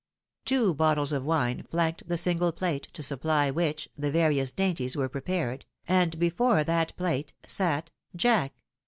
[0.45, 5.07] Two bottles of wine flanked the single plate, to supply which, the various dainties were
[5.07, 8.63] prepared— and before that plate sat>— Jack